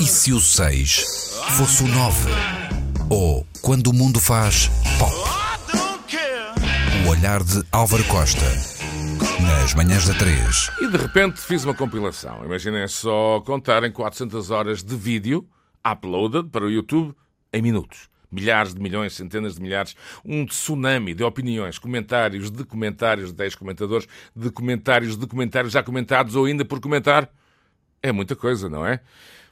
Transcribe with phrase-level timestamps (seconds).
[0.00, 2.30] E se o 6 fosse o 9?
[3.10, 5.12] Ou quando o mundo faz pop?
[7.04, 8.44] O olhar de Álvaro Costa.
[9.42, 10.70] Nas manhãs da 3.
[10.82, 12.44] E de repente fiz uma compilação.
[12.44, 15.44] Imaginem só contar em 400 horas de vídeo
[15.84, 17.12] uploaded para o YouTube
[17.52, 18.08] em minutos.
[18.30, 23.56] Milhares de milhões, centenas de milhares, um tsunami de opiniões, comentários de comentários de 10
[23.56, 24.06] comentadores,
[24.36, 27.28] de comentários de comentários já comentados ou ainda por comentar.
[28.00, 29.00] É muita coisa, não é?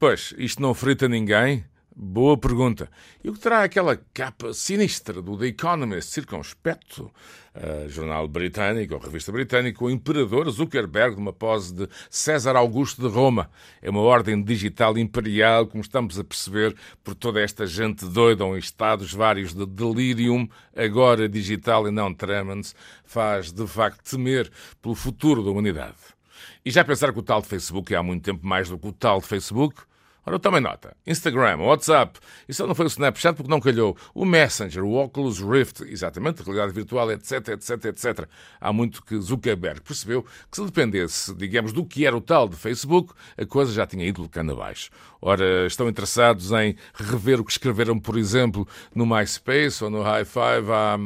[0.00, 1.64] Pois, isto não frita ninguém?
[1.92, 2.88] Boa pergunta.
[3.24, 7.10] E o que terá aquela capa sinistra do The Economist, circunspecto,
[7.56, 13.08] uh, jornal britânico, ou revista britânica, o imperador Zuckerberg, numa pose de César Augusto de
[13.12, 13.50] Roma.
[13.82, 18.56] É uma ordem digital imperial, como estamos a perceber por toda esta gente doida, em
[18.56, 22.72] estados vários de delirium, agora digital e não tremens,
[23.04, 24.48] faz de facto temer
[24.80, 25.96] pelo futuro da humanidade.
[26.64, 28.86] E já pensar que o tal de Facebook é há muito tempo mais do que
[28.86, 29.87] o tal de Facebook?
[30.28, 30.94] Ora, tomem nota.
[31.06, 33.96] Instagram, WhatsApp, isso não foi o Snapchat porque não calhou.
[34.14, 38.28] O Messenger, o Oculus Rift, exatamente, a realidade virtual, etc, etc, etc.
[38.60, 42.56] Há muito que Zuckerberg percebeu que se dependesse, digamos, do que era o tal de
[42.56, 44.90] Facebook, a coisa já tinha ido cano abaixo.
[45.18, 50.26] Ora, estão interessados em rever o que escreveram, por exemplo, no MySpace ou no High
[50.26, 50.98] Five há,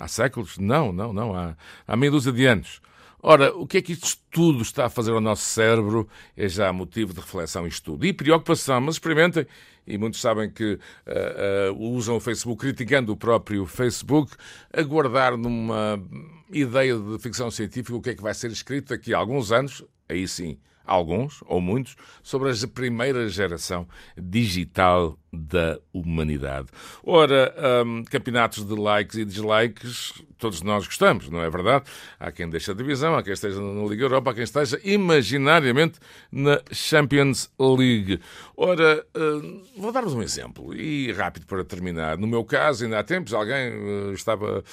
[0.00, 0.56] há séculos?
[0.56, 1.36] Não, não, não.
[1.36, 1.54] Há,
[1.86, 2.80] há meia dúzia de anos.
[3.22, 6.72] Ora, o que é que isto tudo está a fazer ao nosso cérebro é já
[6.72, 8.04] motivo de reflexão e estudo.
[8.06, 9.46] E preocupação, mas experimentem.
[9.86, 14.34] E muitos sabem que uh, uh, usam o Facebook criticando o próprio Facebook,
[14.72, 16.02] aguardar numa
[16.50, 19.84] ideia de ficção científica o que é que vai ser escrito daqui a alguns anos,
[20.08, 26.68] aí sim, alguns ou muitos, sobre a primeira geração digital da humanidade.
[27.02, 31.84] Ora, um, campeonatos de likes e dislikes, todos nós gostamos, não é verdade?
[32.18, 35.98] Há quem deixe a divisão, há quem esteja na Liga Europa, há quem esteja imaginariamente
[36.32, 38.20] na Champions League.
[38.56, 42.16] Ora, uh, vou dar-vos um exemplo, e rápido para terminar.
[42.16, 44.64] No meu caso, ainda há tempos, alguém uh, estava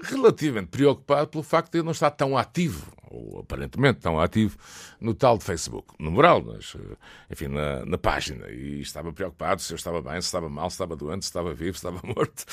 [0.00, 4.56] relativamente preocupado pelo facto de eu não estar tão ativo, ou aparentemente tão ativo,
[5.00, 5.61] no tal de Facebook.
[5.98, 6.96] No moral, mas, uh,
[7.30, 8.48] enfim, na, na página.
[8.50, 11.52] E estava preocupado se eu estava bem, se estava mal, se estava doente, se estava
[11.52, 12.44] vivo, se estava morto.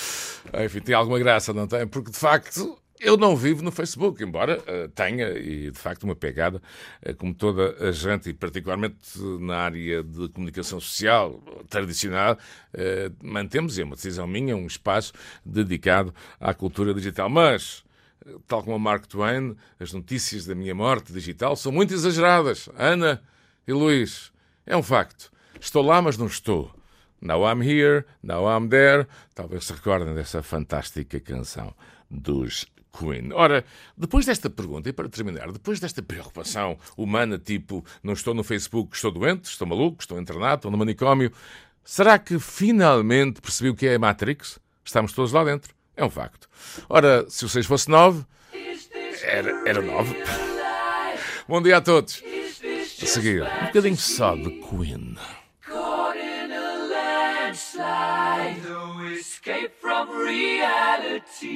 [0.65, 1.87] Enfim, tem alguma graça, não tem?
[1.87, 6.15] Porque, de facto, eu não vivo no Facebook, embora uh, tenha, e de facto, uma
[6.15, 6.61] pegada,
[7.05, 8.97] uh, como toda a gente, e particularmente
[9.39, 12.37] na área de comunicação social tradicional,
[13.23, 15.13] mantemos, e é uma decisão minha, um espaço
[15.45, 17.29] dedicado à cultura digital.
[17.29, 17.83] Mas,
[18.47, 22.69] tal como o Mark Twain, as notícias da minha morte digital são muito exageradas.
[22.75, 23.21] Ana
[23.67, 24.31] e Luís,
[24.65, 25.31] é um facto.
[25.59, 26.73] Estou lá, mas não estou.
[27.21, 29.07] Now I'm here, now I'm there.
[29.35, 31.73] Talvez se recordem dessa fantástica canção
[32.09, 32.65] dos
[32.97, 33.31] Queen.
[33.33, 33.63] Ora,
[33.97, 38.95] depois desta pergunta, e para terminar, depois desta preocupação humana, tipo, não estou no Facebook,
[38.95, 41.31] estou doente, estou maluco, estou internado, estou no manicômio,
[41.83, 44.59] será que finalmente percebi o que é a Matrix?
[44.83, 45.78] Estamos todos lá dentro.
[45.99, 46.47] É um facto.
[46.87, 48.23] Ora, se o 6 fosse 9,
[49.21, 50.15] era, era 9.
[51.45, 52.23] Bom dia a todos.
[53.01, 55.17] A seguir, um bocadinho só de Queen.
[58.63, 61.49] No escape from reality.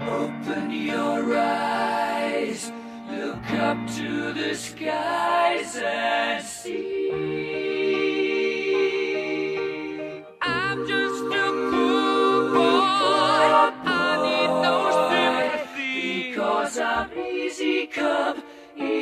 [0.00, 2.72] Open your eyes,
[3.10, 5.76] look up to the skies.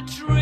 [0.00, 0.39] my dream.